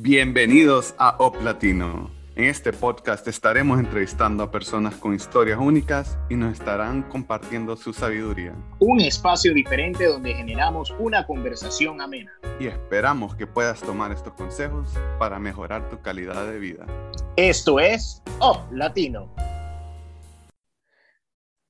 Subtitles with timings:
[0.00, 2.08] Bienvenidos a Op Latino.
[2.36, 7.92] En este podcast estaremos entrevistando a personas con historias únicas y nos estarán compartiendo su
[7.92, 8.54] sabiduría.
[8.78, 12.30] Un espacio diferente donde generamos una conversación amena.
[12.60, 14.88] Y esperamos que puedas tomar estos consejos
[15.18, 16.86] para mejorar tu calidad de vida.
[17.34, 19.34] Esto es Op Latino.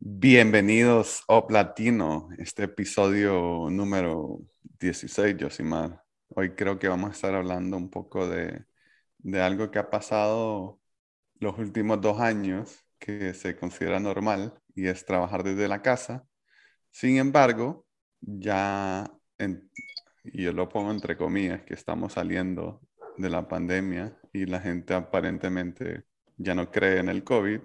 [0.01, 4.43] Bienvenidos Op Latino, este episodio número
[4.81, 6.08] 16, Josimar.
[6.29, 8.65] Hoy creo que vamos a estar hablando un poco de,
[9.19, 10.81] de algo que ha pasado
[11.41, 16.27] los últimos dos años que se considera normal y es trabajar desde la casa.
[16.91, 17.87] Sin embargo,
[18.21, 19.11] ya,
[20.25, 22.81] y yo lo pongo entre comillas, que estamos saliendo
[23.17, 26.05] de la pandemia y la gente aparentemente
[26.37, 27.61] ya no cree en el COVID,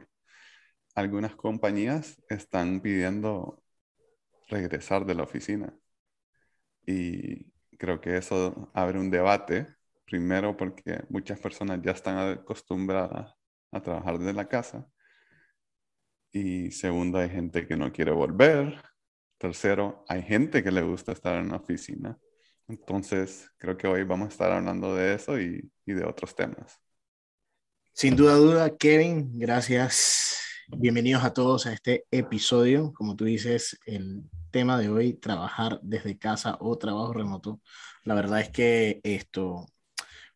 [0.95, 3.63] algunas compañías están pidiendo
[4.47, 5.73] regresar de la oficina.
[6.85, 7.52] Y
[7.83, 9.67] creo que eso abre un debate,
[10.05, 13.35] primero porque muchas personas ya están acostumbradas
[13.73, 14.87] a trabajar desde la casa.
[16.31, 18.81] Y segundo, hay gente que no quiere volver.
[19.37, 22.17] Tercero, hay gente que le gusta estar en la oficina.
[22.69, 26.79] Entonces, creo que hoy vamos a estar hablando de eso y, y de otros temas.
[27.91, 30.39] Sin duda, duda, Kevin, gracias.
[30.69, 32.93] Bienvenidos a todos a este episodio.
[32.93, 34.23] Como tú dices, el
[34.53, 37.59] tema de hoy, trabajar desde casa o trabajo remoto.
[38.05, 39.65] La verdad es que esto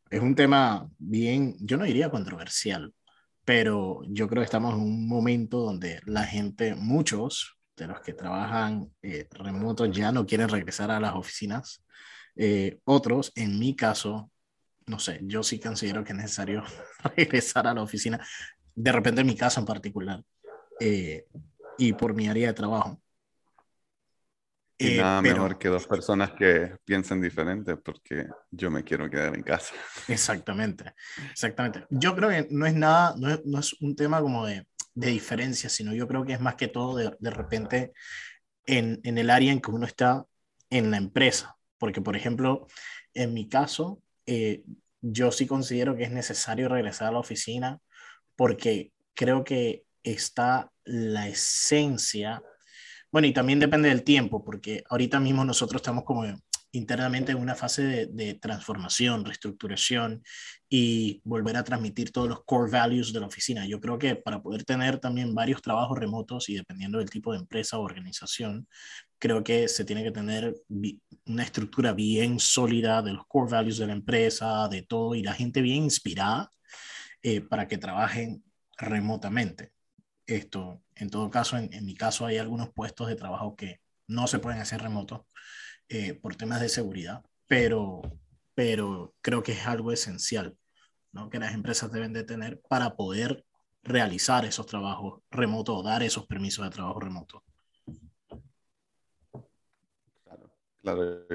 [0.10, 2.94] es un tema bien, yo no diría controversial,
[3.45, 8.14] pero yo creo que estamos en un momento donde la gente, muchos de los que
[8.14, 11.84] trabajan eh, remotos ya no quieren regresar a las oficinas.
[12.36, 14.32] Eh, otros, en mi caso,
[14.88, 16.64] no sé, yo sí considero que es necesario
[17.16, 18.20] regresar a la oficina,
[18.76, 20.23] de repente en mi caso en particular,
[20.80, 21.28] eh,
[21.78, 23.00] y por mi área de trabajo.
[24.78, 29.36] Y eh, nada mejor que dos personas que piensen diferente porque yo me quiero quedar
[29.36, 29.73] en casa.
[30.08, 30.94] Exactamente,
[31.31, 31.86] exactamente.
[31.89, 35.08] Yo creo que no es nada, no es, no es un tema como de, de,
[35.08, 37.92] diferencia, sino yo creo que es más que todo de, de repente
[38.65, 40.26] en, en, el área en que uno está
[40.70, 41.55] en la empresa.
[41.80, 42.67] Porque, por ejemplo,
[43.14, 44.64] en mi caso, eh,
[45.02, 47.80] yo sí considero que es necesario regresar a la oficina
[48.36, 52.42] porque creo que está la esencia
[53.12, 56.26] bueno, y también depende del tiempo, porque ahorita mismo nosotros estamos como
[56.72, 60.23] internamente en una fase de, transformación, reestructuración
[60.70, 63.66] y volver a transmitir todos los core values de la oficina.
[63.66, 67.40] Yo creo que para poder tener también varios trabajos remotos y dependiendo del tipo de
[67.40, 68.68] empresa o organización,
[69.20, 70.56] creo que se tiene que tener
[71.26, 75.34] una estructura bien sólida de los core values de la empresa, de todo, y la
[75.34, 76.52] gente bien inspirada
[77.24, 78.44] eh, para que trabajen
[78.78, 79.72] remotamente.
[80.27, 84.39] Esto, en todo caso, en, mi caso hay algunos puestos de trabajo que no se
[84.39, 85.21] pueden hacer remotos
[85.88, 88.02] eh, por temas de seguridad, pero,
[88.54, 90.58] pero creo que es algo esencial
[91.14, 91.30] ¿no?
[91.30, 93.45] que las empresas deben de tener para poder
[93.83, 97.44] realizar esos trabajos remotos o dar esos permisos de trabajo remoto.
[100.23, 100.52] Claro,
[100.82, 101.26] claro,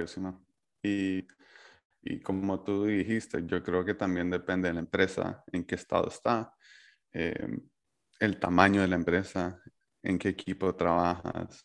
[0.82, 1.26] y,
[2.02, 6.08] y como tú dijiste, yo creo que también depende de la empresa en qué estado
[6.08, 6.54] está.
[7.14, 7.48] Eh,
[8.22, 9.60] el tamaño de la empresa,
[10.00, 11.64] en qué equipo trabajas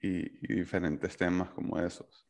[0.00, 2.28] y, diferentes temas como esos.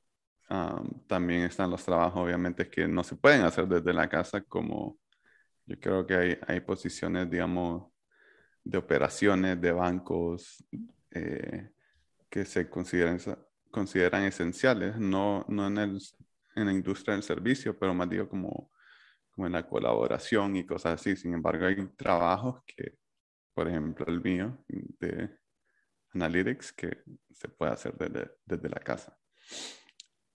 [1.09, 4.99] también están los trabajos, obviamente, que no se pueden hacer desde la casa, como
[5.67, 7.93] yo creo que hay, hay posiciones, digamos,
[8.65, 10.65] de operaciones, de bancos,
[11.11, 11.71] eh,
[12.31, 13.19] que se consideran,
[13.71, 16.01] consideran esenciales, no, no en, el,
[16.57, 18.71] en la industria del servicio, pero más digo como,
[19.33, 21.17] como en la colaboración y cosas así.
[21.17, 23.00] Sin embargo, hay trabajos que
[23.61, 25.39] por ejemplo, el mío de
[26.15, 29.15] Analytics, que se puede hacer desde, desde la casa.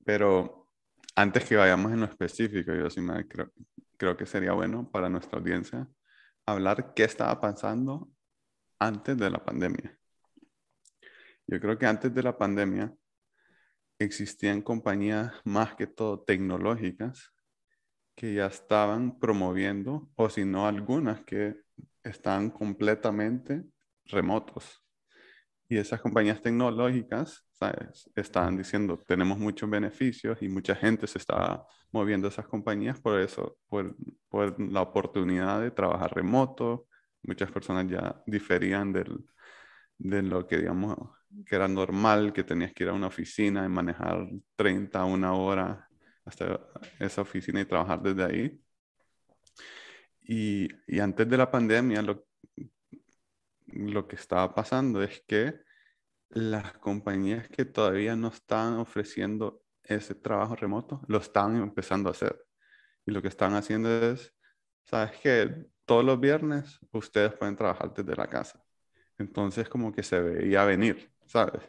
[0.06, 0.70] Pero
[1.16, 3.52] antes que vayamos en lo específico, yo sí me creo,
[3.98, 5.90] creo que sería bueno para nuestra audiencia
[6.46, 8.12] hablar qué estaba pasando
[8.78, 9.98] antes de la pandemia.
[11.48, 12.94] Yo creo que antes de la pandemia
[13.98, 17.34] existían compañías más que todo tecnológicas
[18.16, 21.66] que ya estaban promoviendo, o si no algunas que
[22.06, 23.64] están completamente
[24.06, 24.84] remotos.
[25.68, 28.10] Y esas compañías tecnológicas ¿sabes?
[28.16, 33.20] están diciendo, tenemos muchos beneficios y mucha gente se está moviendo a esas compañías por
[33.20, 33.96] eso, por,
[34.30, 36.88] por la oportunidad de trabajar remoto.
[37.24, 39.26] Muchas personas ya diferían del,
[39.98, 40.98] de lo que, digamos,
[41.46, 45.90] que era normal, que tenías que ir a una oficina y manejar 30, una hora
[46.26, 46.60] hasta
[47.00, 48.62] esa oficina y trabajar desde ahí.
[50.28, 52.26] Y, y antes de la pandemia, lo,
[53.68, 55.60] lo que estaba pasando es que
[56.30, 62.46] las compañías que todavía no estaban ofreciendo ese trabajo remoto, lo estaban empezando a hacer.
[63.06, 64.34] y lo que están haciendo es,
[64.86, 68.64] sabes que todos los viernes ustedes pueden trabajar desde la casa.
[69.18, 71.62] Entonces como que se veía venir, ¿sabes?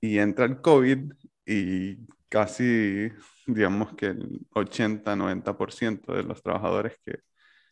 [0.00, 1.12] Y entra el COVID
[1.46, 3.10] y casi,
[3.46, 7.20] digamos que el 80-90% de los trabajadores que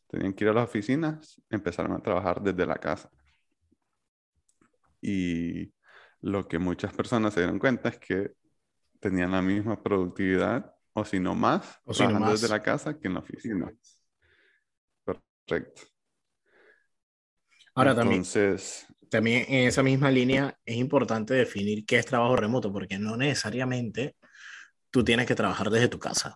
[0.09, 3.11] tenían que ir a las oficinas empezaron a trabajar desde la casa.
[5.01, 5.73] Y
[6.21, 8.33] lo que muchas personas se dieron cuenta es que
[9.01, 13.21] tenían la misma productividad, o si no más, trabajando desde la casa que en la
[13.21, 13.73] oficina.
[15.05, 15.83] Correcto.
[17.75, 22.73] Ahora Entonces, también, también en esa misma línea es importante definir qué es trabajo remoto,
[22.73, 24.17] porque no necesariamente
[24.91, 26.35] tú tienes que trabajar desde tu casa.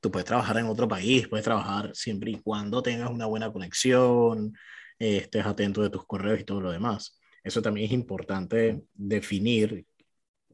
[0.00, 4.54] Tú puedes trabajar en otro país, puedes trabajar siempre y cuando tengas una buena conexión,
[4.98, 7.18] eh, estés atento de tus correos y todo lo demás.
[7.44, 9.86] Eso también es importante definir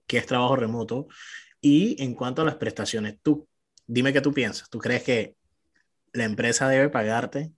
[0.06, 1.08] qué es trabajo remoto.
[1.60, 3.48] Y en cuanto a las prestaciones, tú
[3.86, 4.68] dime qué tú piensas.
[4.70, 5.36] ¿Tú crees que
[6.12, 7.52] la empresa debe pagarte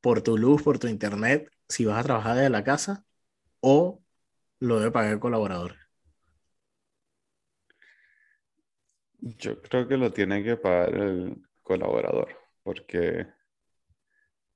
[0.00, 3.04] por tu luz, por tu internet, si vas a trabajar desde la casa
[3.60, 4.02] o
[4.60, 5.76] lo debe pagar el colaborador?
[9.20, 13.26] Yo creo que lo tiene que pagar el colaborador, porque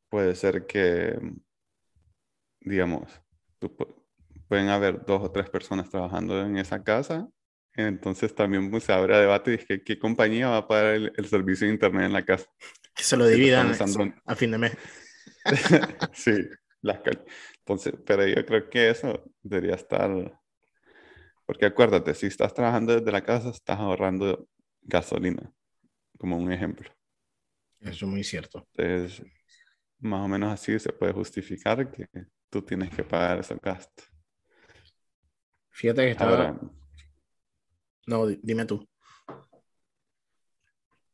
[0.09, 1.19] puede ser que,
[2.61, 3.21] digamos,
[4.49, 7.29] pueden haber dos o tres personas trabajando en esa casa,
[7.75, 11.73] entonces también pues, se abre debate de qué compañía va a pagar el, servicio de
[11.73, 12.47] internet en la casa.
[12.95, 13.73] Que se lo dividan
[14.25, 14.77] a fin de mes.
[16.13, 16.33] sí,
[16.81, 17.01] las
[17.59, 20.39] entonces, pero yo creo que eso debería estar,
[21.47, 24.49] porque acuérdate, si estás trabajando desde la casa, estás ahorrando
[24.85, 25.53] gasolina,
[26.19, 26.91] como un ejemplo.
[27.81, 28.67] Eso es muy cierto.
[28.77, 29.25] Entonces,
[29.99, 32.07] más o menos así se puede justificar que
[32.51, 34.09] tú tienes que pagar esos gastos.
[35.71, 36.59] Fíjate que estaba...
[38.07, 38.89] no, dime tú.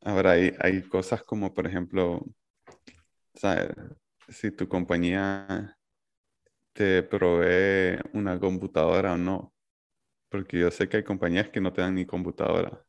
[0.02, 2.25] Ahora hay, hay cosas como, por ejemplo,
[4.28, 5.76] si tu compañía
[6.72, 9.55] te provee una computadora o no.
[10.28, 12.84] Porque yo sé que hay compañías que no te dan ni computadora.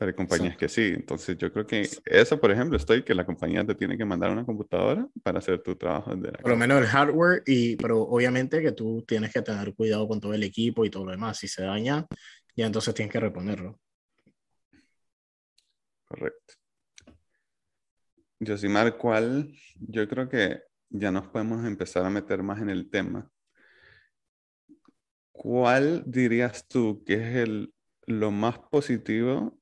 [0.00, 0.92] Pero hay compañías que sí.
[0.94, 4.30] Entonces yo creo que eso, por ejemplo, estoy que la compañía te tiene que mandar
[4.30, 6.12] una computadora para hacer tu trabajo.
[6.40, 10.18] por lo menos el hardware, y, pero obviamente que tú tienes que tener cuidado con
[10.18, 11.36] todo el equipo y todo lo demás.
[11.36, 12.06] Si se daña,
[12.56, 13.78] ya entonces tienes que reponerlo.
[16.06, 16.54] Correcto.
[18.40, 19.52] Josimar, ¿cuál?
[19.80, 23.30] Yo creo que ya nos podemos empezar a meter más en el tema.
[25.30, 27.74] ¿Cuál dirías tú que es el,
[28.06, 29.59] lo más positivo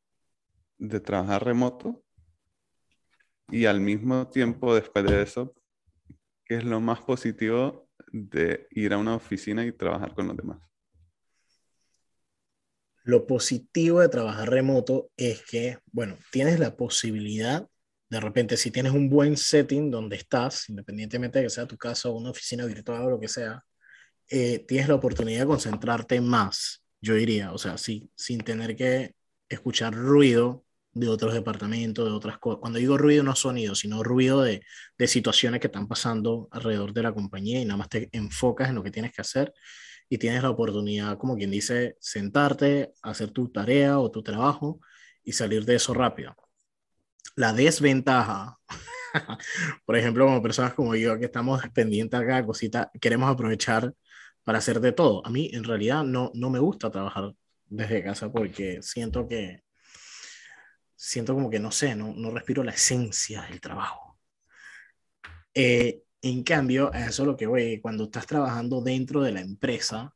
[0.79, 2.03] de trabajar remoto
[3.51, 5.55] y al mismo tiempo después de eso,
[6.45, 10.59] ¿qué es lo más positivo de ir a una oficina y trabajar con los demás?
[13.05, 17.67] Lo positivo de trabajar remoto es que, bueno, tienes la posibilidad,
[18.11, 22.11] de repente, si tienes un buen setting donde estás, independientemente de que sea tu casa
[22.11, 23.65] o una oficina virtual o lo que sea,
[24.29, 29.15] eh, tienes la oportunidad de concentrarte más, yo diría, o sea, sí, sin tener que
[29.49, 32.61] escuchar ruido de otros departamentos, de otras cosas.
[32.61, 34.63] Cuando digo ruido no sonido, sino ruido de,
[34.99, 38.75] de, situaciones que están pasando alrededor de la compañía y nada más te enfocas en
[38.75, 39.53] lo que tienes que hacer
[40.09, 44.81] y tienes la oportunidad, como quien dice, sentarte, hacer tu tarea o tu trabajo
[45.23, 46.35] y salir de eso rápido.
[47.37, 48.59] La desventaja,
[49.85, 53.95] por ejemplo, como personas como yo que estamos pendientes acá, cosita, queremos aprovechar
[54.45, 55.25] para hacer de todo.
[55.27, 57.35] A mí en realidad no, no me gusta trabajar
[57.67, 59.63] desde casa porque siento que
[60.99, 64.19] siento como que no sé, no, no respiro la esencia del trabajo.
[65.55, 70.15] Eh, en cambio, eso es lo que voy, cuando estás trabajando dentro de la empresa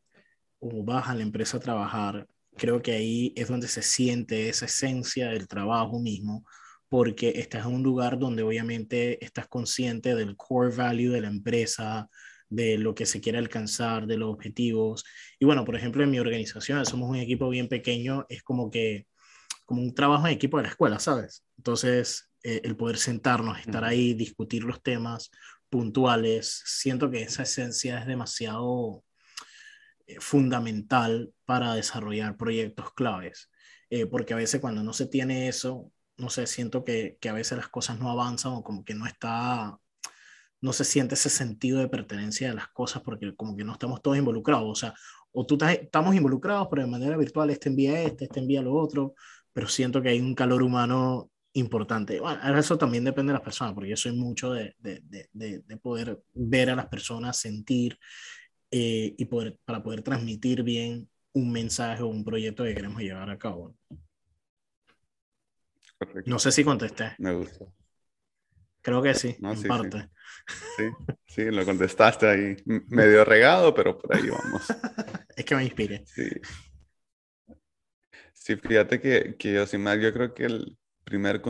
[0.59, 4.67] o vas a la empresa a trabajar, creo que ahí es donde se siente esa
[4.67, 6.45] esencia del trabajo mismo,
[6.89, 12.09] porque estás en un lugar donde obviamente estás consciente del core value de la empresa,
[12.49, 15.05] de lo que se quiere alcanzar, de los objetivos.
[15.39, 19.07] Y bueno, por ejemplo, en mi organización, somos un equipo bien pequeño, es como que
[19.73, 21.47] como un trabajo en equipo de la escuela, ¿sabes?
[21.57, 25.31] Entonces, eh, el poder sentarnos, estar ahí, discutir los temas
[25.71, 29.03] puntuales, siento que esa esencia es demasiado
[30.07, 33.51] eh, fundamental para desarrollar proyectos claves,
[33.89, 37.33] eh, porque a veces cuando no se tiene eso, no sé, siento que, que a
[37.33, 39.79] veces las cosas no avanzan o como que no está
[40.61, 44.01] no se siente ese sentido de pertenencia de las cosas porque como que no estamos
[44.01, 44.95] todos involucrados, o sea,
[45.33, 49.15] o tú estamos involucrados, pero de manera virtual, este envía este, este envía lo otro,
[49.53, 52.21] pero siento que hay un calor humano importante.
[52.21, 55.77] Bueno, eso también depende de las personas, porque yo soy mucho de, de, de, de
[55.77, 57.99] poder ver a las personas, sentir
[58.71, 63.29] eh, y poder, para poder transmitir bien un mensaje o un proyecto que queremos llevar
[63.29, 63.77] a cabo.
[66.25, 67.13] No sé si contesté.
[67.19, 67.67] Me gusta.
[68.81, 70.09] Creo que sí, en parte.
[70.77, 70.85] Sí.
[71.27, 71.45] sí.
[71.51, 72.57] lo contestaste ahí.
[72.89, 74.63] Medio regado, pero por ahí vamos.
[75.37, 76.05] es que me inspire.
[76.07, 76.29] Sí.
[78.45, 81.41] Sí, fíjate que, que más, yo creo que el primer,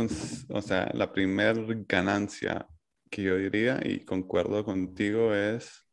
[0.50, 1.54] o sea, la primera
[1.88, 2.66] ganancia
[3.10, 5.86] que yo diría, y concuerdo contigo, es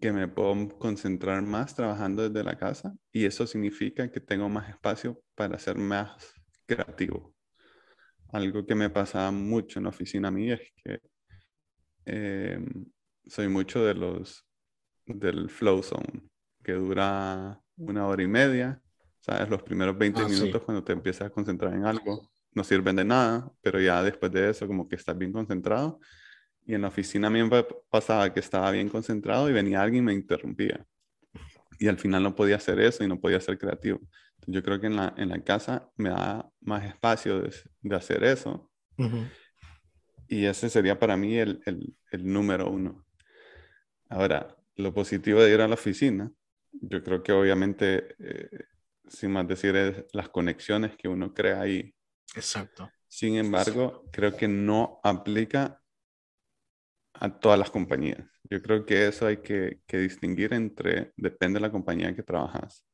[0.00, 4.68] que me puedo concentrar más trabajando desde la casa y eso significa que tengo más
[4.70, 6.34] espacio para ser más
[6.66, 7.34] creativo.
[8.32, 11.00] Algo que me pasaba mucho en la oficina mía es que
[12.04, 12.86] em,
[13.26, 14.44] soy mucho de los
[15.06, 16.24] del flow zone,
[16.64, 18.81] que dura una hora y media
[19.22, 19.48] ¿Sabes?
[19.48, 23.04] Los primeros 20 ah, minutos cuando te empiezas a concentrar en algo no sirven de
[23.04, 26.00] nada, pero ya después de eso como que estás bien concentrado.
[26.66, 30.04] Y en la oficina a mí me pasaba que estaba bien concentrado y venía alguien
[30.04, 30.84] y me interrumpía.
[31.78, 34.00] Y al final no podía hacer eso y no podía ser creativo.
[34.46, 38.22] yo creo que en la, en la casa me da más espacio de, de hacer
[38.24, 38.70] eso.
[40.28, 43.04] Y ese sería para mí el, el, el número uno.
[44.08, 46.30] Ahora, lo positivo de ir a la oficina,
[46.72, 48.64] yo creo que obviamente eh,
[49.12, 51.94] sin más decir, es las conexiones que uno crea ahí.
[52.34, 52.90] Exacto.
[53.08, 55.80] Sin embargo, creo que no aplica
[57.14, 58.26] a todas las compañías.
[58.44, 62.22] Yo creo que eso hay que, que distinguir entre, depende de la compañía en que
[62.22, 62.84] trabajas.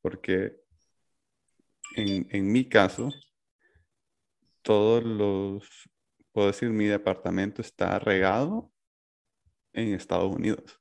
[0.00, 0.56] Porque
[1.96, 3.10] en, en mi caso,
[4.62, 5.68] todos los,
[6.32, 8.72] puedo decir, mi departamento está regado
[9.72, 10.78] en Estados Unidos.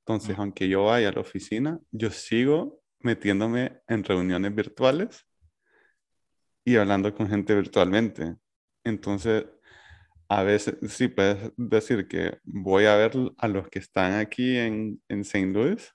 [0.00, 5.26] Entonces, aunque yo vaya a la oficina, yo sigo metiéndome en reuniones virtuales
[6.64, 8.36] y hablando con gente virtualmente.
[8.82, 9.44] Entonces,
[10.28, 15.00] a veces sí puedes decir que voy a ver a los que están aquí en,
[15.08, 15.52] en St.
[15.52, 15.92] Louis,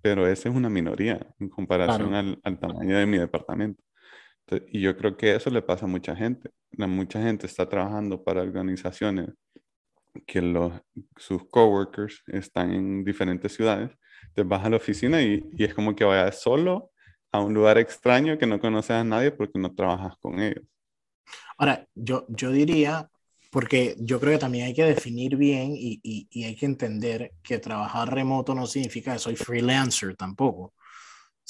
[0.00, 3.82] pero esa es una minoría en comparación al, al, tamaño de mi departamento.
[4.68, 6.50] y yo creo que eso le pasa a mucha gente.
[6.70, 9.28] La, mucha gente está trabajando para organizaciones
[10.26, 10.72] que los,
[11.16, 13.90] sus coworkers están en diferentes ciudades
[14.34, 16.90] te vas a la oficina y, y, es como que vayas solo
[17.32, 20.64] a un lugar extraño que no conoces a nadie porque no trabajas con ellos.
[21.56, 23.10] Ahora, yo, yo diría,
[23.50, 27.58] porque yo creo que también hay que definir bien y, y, hay que entender que
[27.58, 30.62] trabajar remoto no significa que soy freelancer tampoco.
[30.62, 30.74] O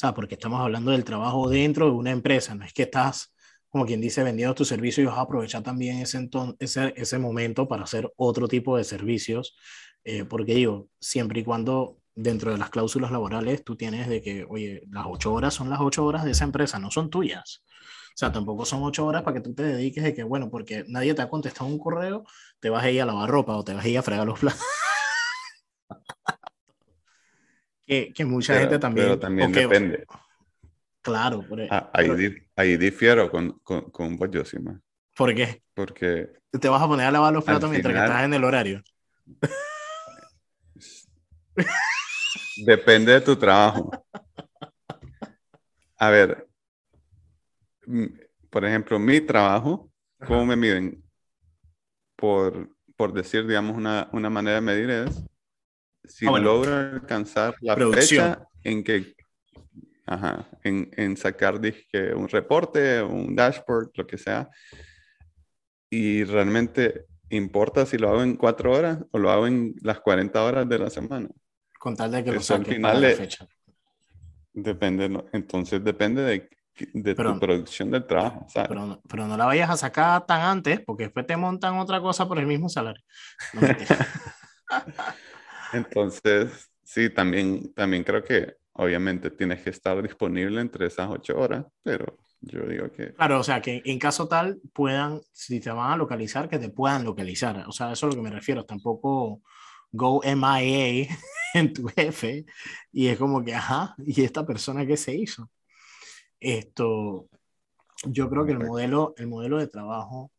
[0.01, 3.35] sea, porque estamos hablando del trabajo dentro de una empresa, no es que estás,
[3.69, 6.29] como quien dice, vendiendo tu servicio y vas a aprovechar también ese,
[6.61, 9.57] ese, ese momento para hacer otro tipo de servicios,
[10.05, 14.45] eh, porque digo, siempre y cuando dentro de las cláusulas laborales tú tienes de que,
[14.49, 17.63] oye, las ocho horas son las ocho horas de esa empresa, no son tuyas.
[18.09, 20.85] O sea, tampoco son ocho horas para que tú te dediques de que, bueno, porque
[20.89, 22.25] nadie te ha contestado un correo,
[22.59, 24.41] te vas a ir a lavar ropa o te vas a ir a fregar los
[24.41, 24.61] platos.
[27.87, 29.07] que, que, mucha gente también...
[29.07, 30.05] Pero también depende.
[31.01, 31.45] Claro.
[31.57, 34.57] E, ah, ahí, ahí, difiero con, con, con vos,
[35.17, 35.63] ¿Por qué?
[35.73, 36.31] Porque...
[36.51, 38.83] Te vas a poner a lavar los platos mientras que estás en el horario.
[42.65, 43.91] Depende de tu trabajo.
[45.97, 46.47] A ver,
[48.50, 49.91] por ejemplo, mi trabajo,
[50.27, 51.03] ¿cómo me miden?
[52.17, 55.25] Por, por decir, digamos, una, una, manera de medir es
[56.05, 59.15] si ah, logra alcanzar la fecha en que,
[60.07, 64.49] ajá, en, en sacar dije, un reporte, un dashboard, lo que sea,
[65.91, 70.43] y realmente importa si lo hago en cuatro horas o lo hago en las 40
[70.43, 71.29] horas de la semana.
[71.79, 73.47] Con tal de que lo saques final la fecha.
[74.53, 76.51] Depende, entonces depende de,
[76.93, 78.47] de tu producción del trabajo.
[78.53, 82.27] Pero, pero, no la vayas a sacar tan antes, porque después te montan otra cosa
[82.27, 83.03] por el mismo salario.
[85.73, 91.65] entonces, sí, también, también creo que obviamente tienes que estar disponible entre esas ocho horas,
[91.83, 93.13] pero yo digo que...
[93.15, 96.71] Claro, o sea, que en caso tal puedan, si te van a localizar, que te
[96.71, 97.65] puedan localizar.
[97.67, 98.65] O sea, eso es a lo que me refiero.
[98.65, 99.43] Tampoco
[99.92, 101.09] go MIA
[101.54, 102.45] en tu jefe
[102.92, 105.50] y es como que, ajá, ¿y esta persona qué se hizo?
[106.40, 107.28] Esto,
[108.04, 110.33] yo creo que el modelo, el modelo de trabajo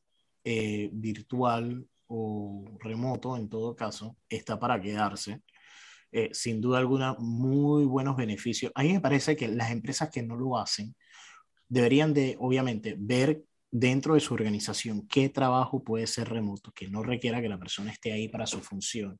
[0.43, 5.41] eh, virtual o remoto, en todo caso, está para quedarse.
[6.11, 8.71] Eh, sin duda alguna, muy buenos beneficios.
[8.75, 10.95] A mí me parece que las empresas que no lo hacen
[11.67, 17.03] deberían de, obviamente, ver dentro de su organización qué trabajo puede ser remoto, que no
[17.03, 19.19] requiera que la persona esté ahí para su función.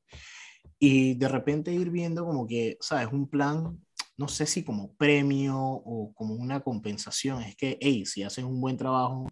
[0.78, 3.08] Y de repente ir viendo como que, ¿sabes?
[3.12, 3.78] Un plan,
[4.16, 7.42] no sé si como premio o como una compensación.
[7.42, 9.28] Es que, hey, si haces un buen trabajo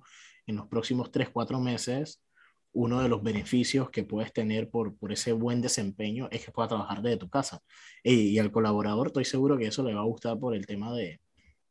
[0.47, 2.23] en los próximos 3, 4 meses,
[2.73, 6.69] uno de los beneficios que puedes tener por, por ese buen desempeño es que puedas
[6.69, 7.61] trabajar desde tu casa.
[8.05, 11.21] y al colaborador estoy seguro que eso le va a gustar por el tema de,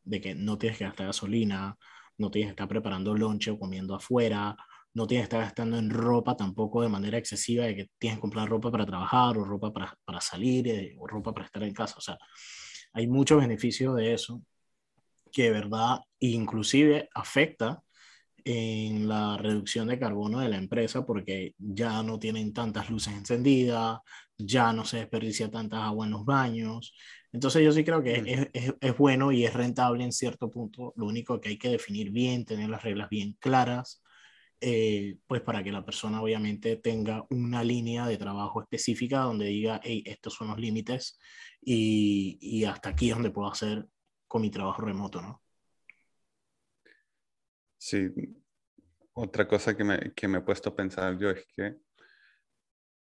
[0.03, 1.77] de que no tienes que gastar gasolina,
[2.17, 4.55] no tienes que estar preparando lonche o comiendo afuera,
[4.93, 8.21] no tienes que estar gastando en ropa tampoco de manera excesiva, de que tienes que
[8.21, 11.73] comprar ropa para trabajar o ropa para, para salir eh, o ropa para estar en
[11.73, 11.95] casa.
[11.97, 12.17] O sea,
[12.93, 14.41] hay muchos beneficios de eso
[15.31, 17.83] que de verdad inclusive afecta
[18.43, 23.99] en la reducción de carbono de la empresa porque ya no tienen tantas luces encendidas,
[24.37, 26.95] ya no se desperdicia tanta agua en los baños.
[27.37, 28.27] Entonces yo sí creo que mm.
[28.27, 30.91] es, es, es, bueno y es rentable en cierto punto.
[30.95, 34.03] Lo único que hay que definir bien, tener las reglas bien claras,
[34.59, 39.79] eh, pues para que la persona obviamente tenga una línea de trabajo específica donde diga,
[39.83, 41.19] hey, estos son los límites
[41.61, 43.85] y, y hasta aquí es donde puedo hacer
[44.27, 45.43] con mi trabajo remoto, ¿no?
[47.77, 48.09] Sí,
[49.13, 51.77] otra cosa que me, que me he puesto a pensar yo es que,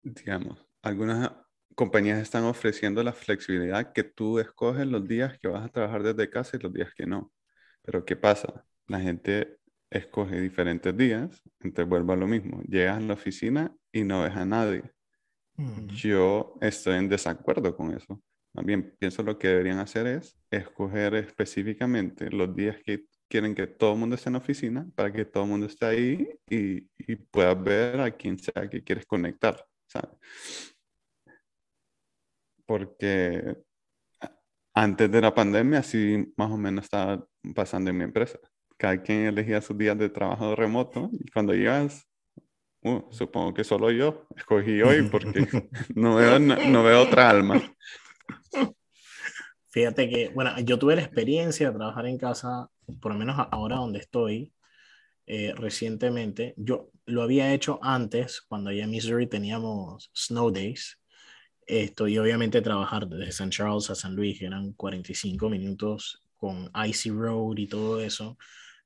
[0.03, 1.31] digamos, algunas
[1.75, 6.29] compañías están ofreciendo la flexibilidad que tú escoges los días que vas a trabajar desde
[6.29, 7.31] casa y los días que no.
[7.83, 8.65] Pero ¿qué pasa?
[8.87, 9.57] La gente
[9.89, 12.61] escoge diferentes días, entonces vuelvo a lo mismo.
[12.63, 14.83] Llegas a la oficina y no ves a nadie.
[15.87, 18.21] Yo estoy en desacuerdo con eso.
[18.53, 23.93] También pienso lo que deberían hacer es escoger específicamente los días que quieren que todo
[23.93, 27.15] el mundo esté en la oficina para que todo el mundo esté ahí y, y
[27.17, 30.74] puedas ver a quien sea que quieres conectar, ¿sabes?
[32.65, 33.57] Porque
[34.73, 38.39] antes de la pandemia así más o menos estaba pasando en mi empresa
[38.77, 42.07] cada quien elegía sus días de trabajo remoto y cuando llegas,
[42.81, 45.47] uh, supongo que solo yo escogí hoy porque
[45.95, 47.61] no veo, no, veo otra alma.
[49.69, 52.69] Fíjate que, bueno, yo tuve la experiencia de trabajar en casa,
[53.01, 54.53] por lo menos ahora donde estoy,
[55.25, 56.53] eh, recientemente.
[56.55, 60.97] Yo lo había hecho antes, cuando allá en Missouri teníamos snow days.
[61.65, 66.69] Esto, y obviamente trabajar desde San Charles a San Luis, que eran 45 minutos con
[66.85, 68.37] Icy Road y todo eso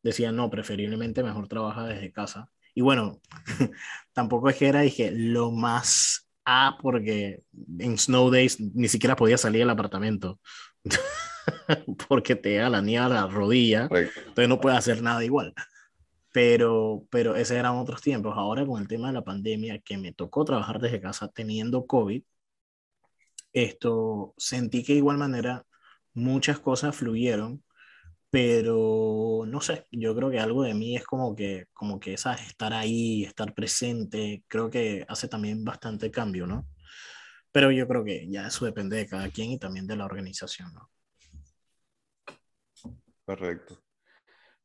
[0.01, 2.49] decía, no, preferiblemente mejor trabaja desde casa.
[2.73, 3.19] Y bueno,
[4.13, 7.43] tampoco es que era, dije, lo más A, porque
[7.79, 10.39] en Snow Days ni siquiera podía salir del apartamento.
[12.07, 15.53] porque te da la nieve a la rodilla, entonces no puedes hacer nada igual.
[16.31, 18.35] Pero, pero esos eran otros tiempos.
[18.37, 22.23] Ahora con el tema de la pandemia, que me tocó trabajar desde casa teniendo COVID,
[23.53, 25.65] esto sentí que de igual manera
[26.13, 27.63] muchas cosas fluyeron
[28.29, 32.41] pero no sé, yo creo que algo de mí es como que, como que ¿sabes?
[32.47, 36.67] estar ahí, estar presente, creo que hace también bastante cambio, ¿no?
[37.51, 40.71] Pero yo creo que ya eso depende de cada quien y también de la organización,
[40.73, 40.91] ¿no?
[43.25, 43.83] Correcto.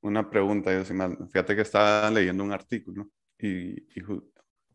[0.03, 3.77] Una pregunta, fíjate que estaba leyendo un artículo y,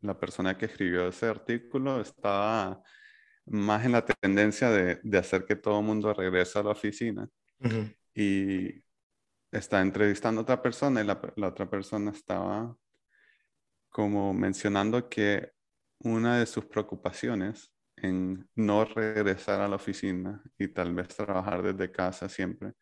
[0.01, 2.81] la persona que escribió ese artículo estaba
[3.45, 7.27] más en la tendencia de, de hacer que todo el mundo regrese a la oficina.
[7.59, 8.83] Uh y
[9.51, 12.75] está entrevistando a otra persona y la, otra persona estaba
[13.89, 15.51] como mencionando que
[15.99, 21.91] una de sus preocupaciones en no regresar a la oficina y tal vez trabajar desde
[21.91, 22.73] casa siempre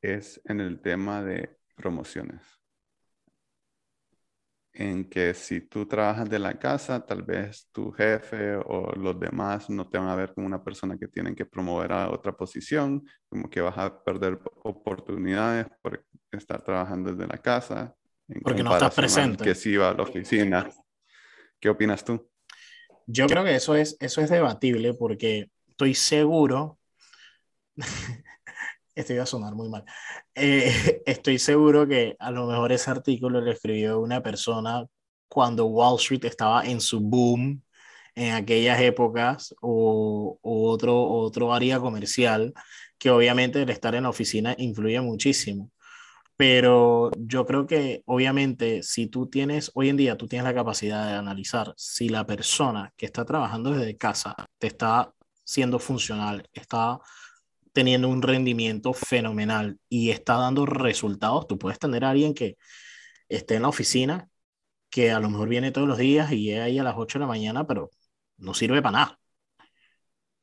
[0.00, 2.42] es en el tema de promociones
[4.74, 9.70] en que si tú trabajas de la casa, tal vez tu jefe o los demás
[9.70, 13.06] no te van a ver como una persona que tienen que promover a otra posición,
[13.28, 17.94] como que vas a perder oportunidades por estar trabajando desde la casa.
[18.42, 19.44] Porque no estás presente.
[19.44, 20.68] Que si va a la oficina.
[21.60, 22.28] ¿Qué opinas tú?
[23.06, 26.78] Yo creo que eso es, eso es debatible porque estoy seguro
[28.94, 29.84] esto iba a sonar muy mal.
[30.34, 34.86] Eh, estoy seguro que a lo mejor ese artículo lo escribió una persona
[35.28, 37.62] cuando Wall Street estaba en su boom
[38.14, 42.52] en aquellas épocas o, otro, otro área comercial
[42.98, 45.70] que obviamente el estar en la oficina influye muchísimo.
[46.36, 51.06] Pero yo creo que obviamente si tú tienes, hoy en día tú tienes la capacidad
[51.08, 55.12] de analizar si la persona que está trabajando desde casa te está
[55.44, 57.00] siendo funcional, está
[57.74, 62.56] teniendo un rendimiento fenomenal y está dando resultados, tú puedes tener a alguien que
[63.28, 64.30] esté en la oficina,
[64.90, 67.24] que a lo mejor viene todos los días y llega ahí a las 8 de
[67.24, 67.90] la mañana, pero
[68.38, 69.20] no sirve para nada.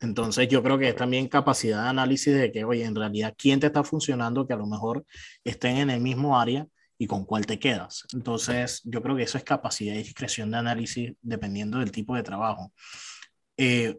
[0.02, 3.60] Entonces yo creo que es también capacidad de análisis de que, oye, en realidad, ¿quién
[3.62, 5.06] te está funcionando que a lo mejor
[5.44, 6.67] estén en el mismo área
[6.98, 8.06] y con cuál te quedas?
[8.13, 12.24] Entonces yo creo que eso es capacidad y discreción de análisis dependiendo del tipo de
[12.24, 12.74] trabajo.
[13.56, 13.98] Eh,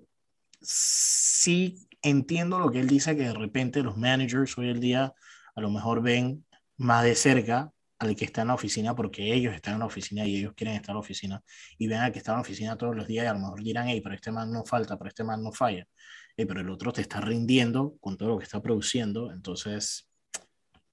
[0.61, 5.15] sí entiendo lo que él dice, que de repente los managers hoy en día
[5.55, 6.45] a lo mejor ven
[6.77, 10.27] más de cerca al que está en la oficina porque ellos están en la oficina
[10.27, 11.43] y ellos quieren estar en la oficina
[11.79, 13.63] y ven al que está en la oficina todos los días y a lo mejor
[13.63, 15.87] dirán, hey, pero este man no falta, pero este man no falla,
[16.37, 20.09] pero el otro te está rindiendo con todo lo que está produciendo, entonces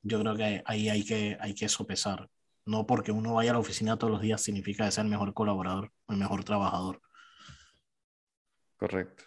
[0.02, 2.30] Yo creo que ahí hay que, hay que sopesar.
[2.66, 5.92] No porque uno vaya a la oficina todos los días significa ser el mejor colaborador,
[6.08, 7.02] el mejor trabajador.
[8.78, 9.26] Correcto.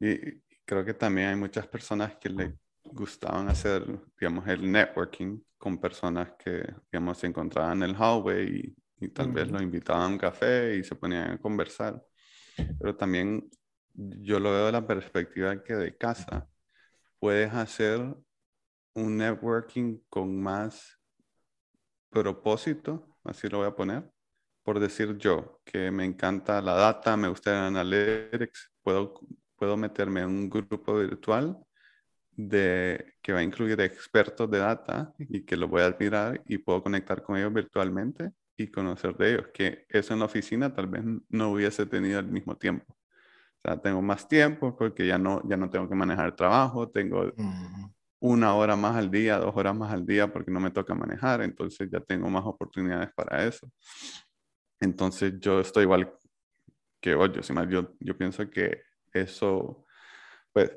[0.00, 3.84] Y creo que también hay muchas personas que le gustaban hacer,
[4.18, 9.50] digamos, el networking con personas que, digamos, se encontraban en el hallway y, tal vez
[9.50, 12.02] lo invitaban a un café y se ponían a conversar.
[12.78, 13.50] Pero también
[13.92, 16.48] yo lo veo de la perspectiva que de casa
[17.18, 18.00] puedes hacer
[18.94, 20.98] un networking con más
[22.08, 24.10] propósito, así lo voy a poner,
[24.62, 29.20] por decir yo, que me encanta la data, me gusta el analytics, puedo,
[29.56, 31.58] puedo meterme en un grupo virtual
[32.36, 36.58] de, que va a incluir expertos de data y que lo voy a admirar y
[36.58, 40.86] puedo conectar con ellos virtualmente y conocer de ellos, que eso en la oficina tal
[40.86, 42.92] vez no hubiese tenido al mismo tiempo.
[42.92, 46.88] O sea, tengo más tiempo porque ya no, ya no tengo que manejar el trabajo,
[46.90, 47.32] tengo
[48.20, 51.42] una hora más al día, dos horas más al día porque no me toca manejar,
[51.42, 53.70] entonces ya tengo más oportunidades para eso.
[54.80, 56.12] Entonces yo estoy igual
[57.00, 57.26] que yo,
[57.68, 58.82] yo, yo pienso que
[59.14, 59.86] eso,
[60.52, 60.70] pues,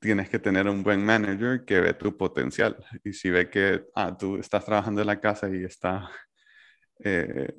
[0.00, 2.76] tienes que tener un buen manager que ve tu potencial.
[3.04, 6.10] Y si ve que ah, tú estás trabajando en la casa y está
[6.98, 7.54] eh,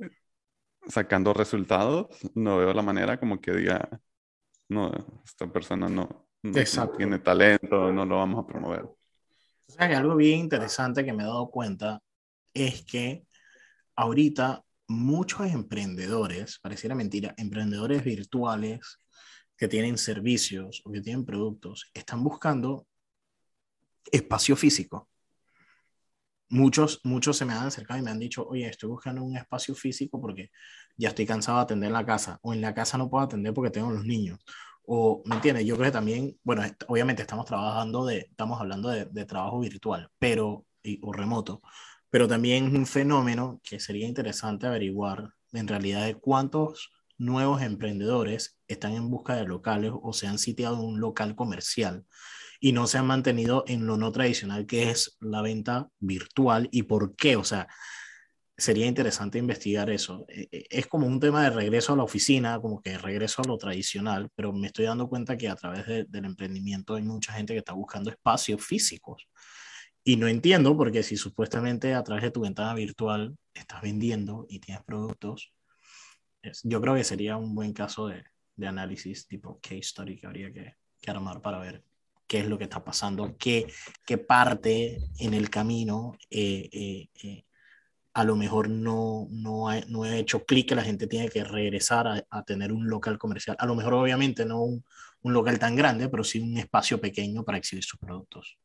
[0.88, 3.88] sacando resultados, no veo la manera como que diga,
[4.67, 4.91] no,
[5.23, 8.84] esta persona no, no, tiene talento, no lo vamos a promover.
[8.84, 12.01] O sea, que algo bien interesante que me he dado cuenta
[12.53, 13.25] es que
[13.95, 18.99] ahorita muchos emprendedores, pareciera mentira, emprendedores virtuales
[19.57, 22.87] que tienen servicios o que tienen productos, están buscando
[24.11, 25.09] espacio físico.
[26.49, 29.73] Muchos, muchos se me han acercado y me han dicho, oye, estoy buscando un espacio
[29.73, 30.51] físico porque
[30.97, 33.53] ya estoy cansado de atender en la casa, o en la casa no puedo atender
[33.53, 34.39] porque tengo los niños,
[34.85, 35.65] o, ¿me entiendes?
[35.65, 40.09] Yo creo que también, bueno, obviamente estamos trabajando de, estamos hablando de, de trabajo virtual,
[40.19, 40.65] pero,
[41.01, 41.61] o remoto,
[42.09, 46.91] pero también un fenómeno que sería interesante averiguar en realidad de cuántos
[47.23, 52.05] nuevos emprendedores están en busca de locales o se han sitiado un local comercial
[52.59, 56.83] y no se han mantenido en lo no tradicional que es la venta virtual y
[56.83, 57.67] por qué, o sea,
[58.57, 60.25] sería interesante investigar eso.
[60.29, 63.47] E, e, es como un tema de regreso a la oficina, como que regreso a
[63.47, 67.53] lo tradicional, pero me estoy dando cuenta que a través del emprendimiento hay mucha gente
[67.53, 69.27] que está buscando espacios físicos.
[70.03, 74.59] Y no entiendo porque si supuestamente a través de tu ventana virtual estás vendiendo y
[74.59, 75.53] tienes productos,
[76.63, 78.23] yo creo que sería un buen caso de,
[78.56, 81.84] de análisis tipo case study que habría que, que, armar para ver
[82.27, 83.71] qué es lo que está pasando, qué,
[84.06, 87.45] qué parte en el camino eh, eh, eh
[88.15, 91.43] a lo mejor no, no, ha, no he hecho clic que la gente tiene que
[91.43, 93.56] regresar a, a, tener un local comercial.
[93.58, 94.86] A lo mejor obviamente no un,
[95.23, 98.60] un, local tan grande, pero sí un espacio pequeño para exhibir sus productos.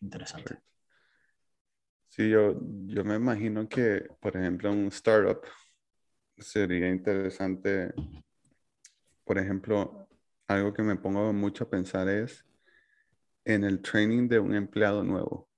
[0.00, 0.58] Interesante.
[2.10, 5.40] Sí, yo, yo me imagino que, por ejemplo, un startup
[6.38, 7.92] sería interesante,
[9.24, 10.08] por ejemplo,
[10.46, 12.44] algo que me pongo mucho a pensar es
[13.44, 15.48] en el training de un empleado nuevo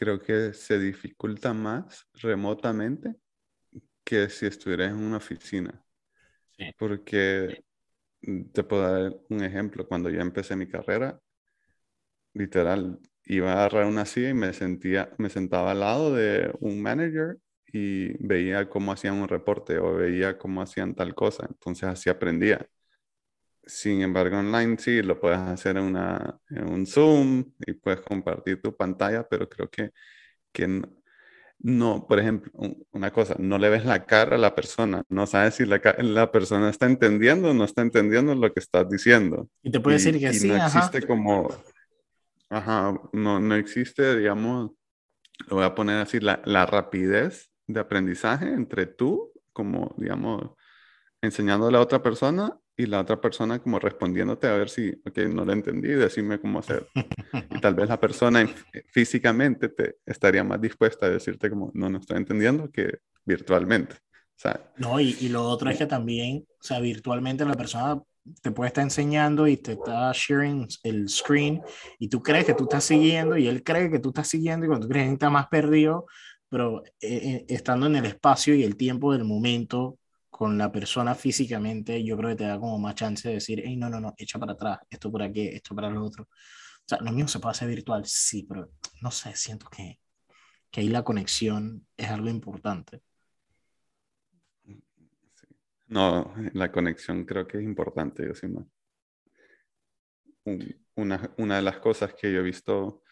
[0.00, 3.16] creo que se dificulta más remotamente
[4.02, 5.84] que si estuvieras en una oficina.
[6.78, 7.62] Porque
[8.52, 9.86] te puedo dar un ejemplo.
[9.86, 11.20] Cuando yo empecé mi carrera,
[12.32, 16.80] literal, iba a agarrar una silla y me, sentía, me sentaba al lado de un
[16.80, 17.36] manager
[17.72, 21.46] y veía cómo hacían un reporte o veía cómo hacían tal cosa.
[21.48, 22.66] Entonces así aprendía.
[23.64, 28.60] Sin embargo, online sí, lo puedes hacer en, una, en un Zoom y puedes compartir
[28.60, 29.90] tu pantalla, pero creo que,
[30.52, 30.82] que
[31.62, 32.50] no, por ejemplo,
[32.90, 36.32] una cosa, no le ves la cara a la persona, no sabes si la, la
[36.32, 39.48] persona está entendiendo o no está entendiendo lo que estás diciendo.
[39.62, 41.50] Y te puede decir que sí, no existe como,
[42.48, 44.72] ajá, no, no existe, digamos,
[45.48, 50.52] lo voy a poner así, la, la rapidez de aprendizaje entre tú, como, digamos,
[51.22, 55.44] enseñándole a otra persona y la otra persona como respondiéndote a ver si, ok, no
[55.44, 56.88] lo entendí, decime cómo hacer.
[57.50, 58.48] Y tal vez la persona
[58.88, 63.96] físicamente te estaría más dispuesta a decirte como, no, no estoy entendiendo que virtualmente.
[64.76, 68.02] No, y, y lo otro es que también, o sea, virtualmente la persona
[68.42, 71.62] te puede estar enseñando y te está sharing el screen
[71.98, 74.68] y tú crees que tú estás siguiendo y él cree que tú estás siguiendo y
[74.68, 76.06] cuando tú crees que está más perdido,
[76.50, 81.14] pero eh, eh, estando en el espacio y el tiempo del momento con la persona
[81.14, 84.14] físicamente, yo creo que te da como más chance de decir, hey, no, no, no,
[84.18, 86.24] echa para atrás, esto por aquí, esto para lo otro.
[86.24, 88.68] O sea, lo mismo se puede hacer virtual, sí, pero
[89.00, 90.00] no sé, siento que,
[90.70, 93.00] que ahí la conexión es algo importante.
[95.86, 98.48] No, la conexión creo que es importante, yo sí,
[100.96, 103.02] Una, una de las cosas que yo he visto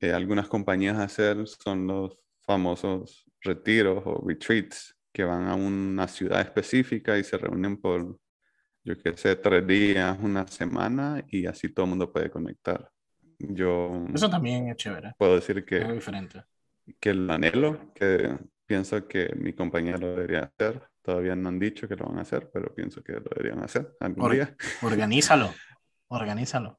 [0.00, 6.40] eh, algunas compañías hacer son los famosos retiros o retreats que van a una ciudad
[6.40, 8.18] específica y se reúnen por,
[8.84, 12.90] yo qué sé, tres días, una semana y así todo el mundo puede conectar.
[13.38, 15.12] Yo Eso también es chévere.
[15.18, 16.44] puedo decir que, Es diferente.
[17.00, 20.82] que lo anhelo, que pienso que mi compañía lo debería hacer.
[21.02, 23.94] Todavía no han dicho que lo van a hacer, pero pienso que lo deberían hacer
[24.00, 24.56] algún Or- día.
[24.82, 25.52] Organízalo.
[26.08, 26.78] Organízalo.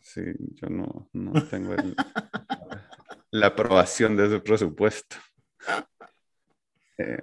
[0.00, 0.22] Sí,
[0.54, 1.94] yo no, no tengo el-
[3.30, 5.16] la aprobación de su presupuesto.
[6.98, 7.22] Eh,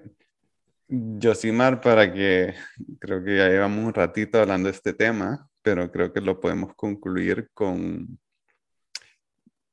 [0.87, 2.53] Yosimar, para que
[2.99, 6.75] creo que ya llevamos un ratito hablando de este tema, pero creo que lo podemos
[6.75, 8.19] concluir con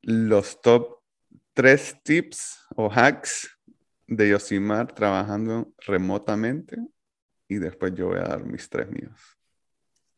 [0.00, 1.00] los top
[1.52, 3.50] tres tips o hacks
[4.06, 6.78] de Yosimar trabajando remotamente
[7.46, 9.20] y después yo voy a dar mis tres míos.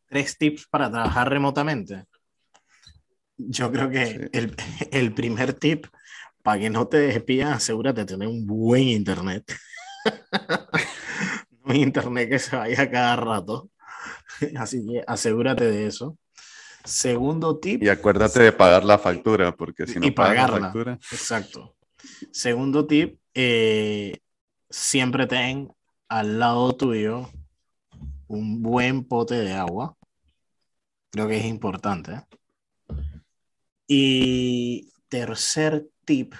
[0.07, 2.05] Tres tips para trabajar remotamente.
[3.35, 4.29] Yo creo que Sí.
[4.31, 4.55] el,
[4.91, 5.87] el primer tip,
[6.43, 9.51] para que no te despían, asegúrate de tener un buen internet.
[11.65, 13.69] un internet que se vaya cada rato.
[14.57, 16.17] Así que asegúrate de eso.
[16.83, 20.59] Segundo tip, Y acuérdate de pagar la factura, porque si Y no la pagarla.
[20.59, 21.77] factura, exacto.
[22.31, 24.17] Segundo tip, eh,
[24.69, 25.73] siempre ten
[26.09, 27.29] al lado tuyo
[28.27, 29.95] un buen pote de agua.
[31.09, 32.21] Creo que es importante.
[33.87, 36.33] Y tercer tip,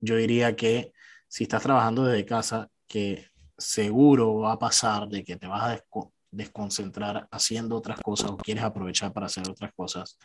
[0.00, 0.92] yo diría que
[1.28, 5.76] si estás trabajando desde casa, que seguro va a pasar de que te vas a
[5.76, 10.18] desco- desconcentrar haciendo otras cosas o quieres aprovechar para hacer otras cosas,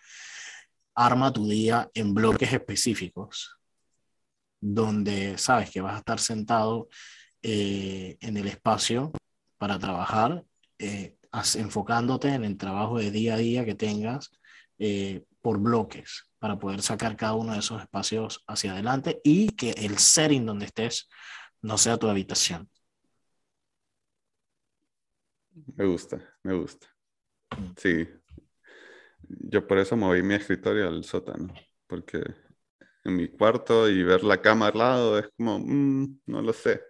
[0.96, 3.58] arma tu día en bloques específicos
[4.66, 6.88] donde sabes que vas a estar sentado
[7.42, 9.12] eh, en el espacio
[9.58, 10.46] para trabajar,
[10.80, 11.18] eh,
[11.56, 14.32] enfocándote en el trabajo de día a día que tengas
[14.78, 19.70] eh, por bloques para poder sacar cada uno de esos espacios hacia adelante y que
[19.70, 21.08] el setting donde estés
[21.62, 22.70] no sea tu habitación.
[25.78, 26.86] me gusta, me gusta.
[27.78, 28.10] Sí.
[29.22, 31.54] Yo por eso moví mi escritorio al sótano,
[31.88, 32.22] porque
[33.06, 36.82] en mi cuarto y ver la cama al lado es como, mm, no lo sé.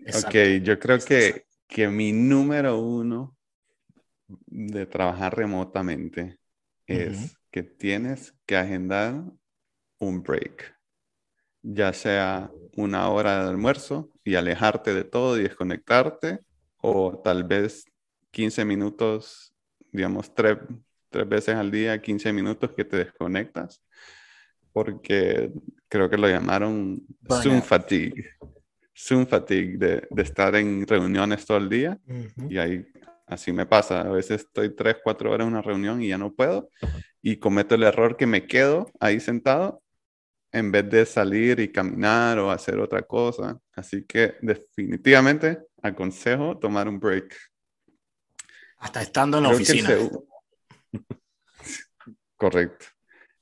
[0.00, 0.28] Exacto.
[0.28, 3.38] Ok, yo creo que, que mi número uno
[4.28, 6.43] de trabajar remotamente
[6.86, 9.22] es que tienes que agendar
[9.98, 10.76] un break,
[11.62, 16.40] ya sea una hora de almuerzo y alejarte de todo y desconectarte,
[16.78, 17.84] o tal vez
[18.30, 19.54] 15 minutos,
[19.92, 20.58] digamos, tres,
[21.08, 23.82] tres veces al día, 15 minutos que te desconectas,
[24.72, 25.52] porque
[25.88, 27.64] creo que lo llamaron Zoom Burnout.
[27.64, 28.30] fatigue.
[28.96, 31.98] Zoom fatigue, de, de estar en reuniones todo el día
[32.48, 32.84] y ahí
[33.26, 34.02] así me pasa.
[34.02, 36.70] A veces estoy tres, cuatro horas en una reunión y ya no puedo
[37.26, 39.82] y cometo el error que me quedo ahí sentado
[40.52, 43.58] en vez de salir y caminar o hacer otra cosa.
[43.72, 47.34] Así que definitivamente aconsejo tomar un break.
[48.76, 49.90] Hasta estando en la Creo oficina.
[52.36, 52.86] Correcto.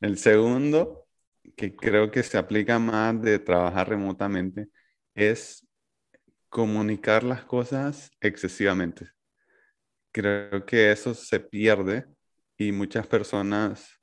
[0.00, 1.08] El segundo,
[1.56, 4.68] que creo que se aplica más de trabajar remotamente,
[5.14, 5.66] es
[6.48, 9.10] comunicar las cosas excesivamente.
[10.12, 12.06] Creo que eso se pierde
[12.58, 14.00] y muchas personas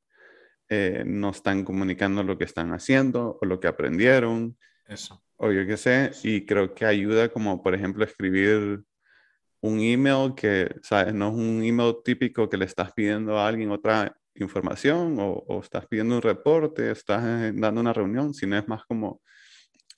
[0.67, 5.23] eh, no están comunicando lo que están haciendo o lo que aprendieron Eso.
[5.37, 8.83] o yo qué sé, y creo que ayuda como, por ejemplo, escribir
[9.61, 11.13] un email que, ¿sabes?
[11.13, 15.59] No es un email típico que le estás pidiendo a alguien otra información o, o
[15.59, 19.21] estás pidiendo un reporte, estás eh, dando una reunión, sino es más como,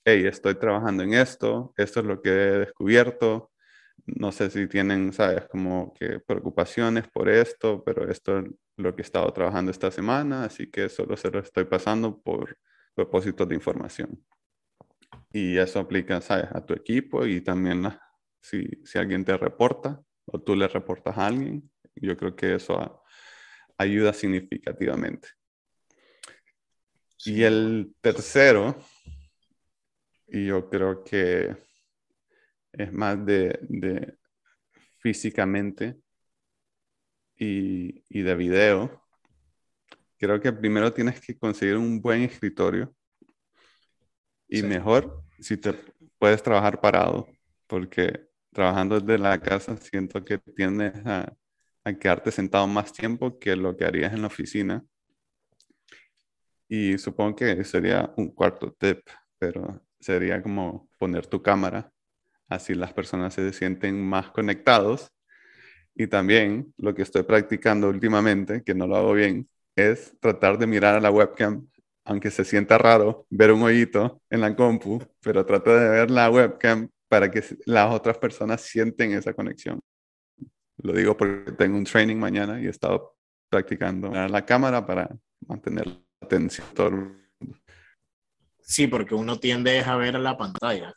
[0.04, 3.51] hey, estoy trabajando en esto, esto es lo que he descubierto,
[4.06, 5.46] no sé si tienen, ¿sabes?
[5.48, 10.44] Como que preocupaciones por esto, pero esto es lo que he estado trabajando esta semana,
[10.44, 12.58] así que solo se lo estoy pasando por
[12.94, 14.24] propósitos de información.
[15.32, 16.46] Y eso aplica, ¿sabes?
[16.52, 18.00] A tu equipo y también a-
[18.40, 22.78] si, si alguien te reporta o tú le reportas a alguien, yo creo que eso
[22.78, 23.02] a-
[23.78, 25.28] ayuda significativamente.
[27.24, 28.76] Y el tercero,
[30.26, 31.56] y yo creo que
[32.72, 34.16] es más de, de
[34.98, 35.96] físicamente
[37.36, 39.02] y, y de video,
[40.18, 42.94] creo que primero tienes que conseguir un buen escritorio
[44.48, 44.66] y Sí.
[44.66, 45.72] mejor si te
[46.18, 47.26] puedes trabajar parado,
[47.66, 51.34] porque trabajando desde la casa siento que tiendes a,
[51.84, 54.84] a quedarte sentado más tiempo que lo que harías en la oficina.
[56.68, 59.00] Y supongo que sería un cuarto tip,
[59.38, 61.92] pero sería como poner tu cámara,
[62.54, 65.12] así las personas se sienten más conectados.
[65.94, 70.66] Y también lo que estoy practicando últimamente, que no lo hago bien, es tratar de
[70.66, 71.66] mirar a la webcam,
[72.04, 76.30] aunque se sienta raro ver un hoyito en la compu, pero trata de ver la
[76.30, 79.80] webcam para que las otras personas sienten esa conexión.
[80.78, 83.14] Lo digo porque tengo un training mañana y he estado
[83.50, 85.08] practicando la cámara para
[85.46, 87.22] mantener la atención.
[88.60, 90.94] Sí, porque uno tiende a ver la pantalla.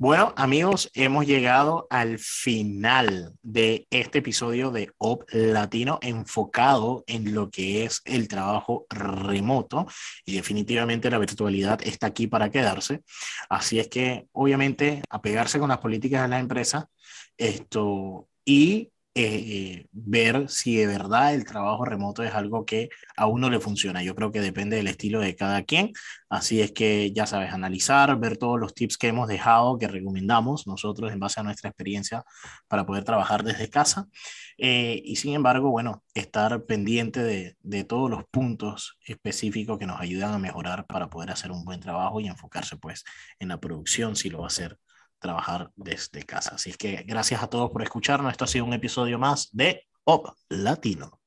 [0.00, 7.50] Bueno, amigos, hemos llegado al final de este episodio de OP Latino enfocado en lo
[7.50, 9.86] que es el trabajo remoto
[10.24, 13.02] y definitivamente la virtualidad está aquí para quedarse.
[13.50, 16.88] Así es que, obviamente, apegarse con las políticas de la empresa
[17.36, 23.50] esto y eh, ver si de verdad el trabajo remoto es algo que a uno
[23.50, 24.02] le funciona.
[24.02, 25.92] Yo creo que depende del estilo de cada quien.
[26.28, 30.66] Así es que ya sabes, analizar, ver todos los tips que hemos dejado, que recomendamos
[30.66, 32.24] nosotros en base a nuestra experiencia
[32.68, 34.06] para poder trabajar desde casa.
[34.58, 40.00] Eh, y sin embargo, bueno, estar pendiente de, de todos los puntos específicos que nos
[40.00, 43.04] ayudan a mejorar para poder hacer un buen trabajo y enfocarse pues
[43.38, 44.78] en la producción si lo va a hacer
[45.20, 46.56] trabajar desde casa.
[46.56, 48.32] Así que gracias a todos por escucharnos.
[48.32, 51.19] Esto ha sido un episodio más de OP Latino.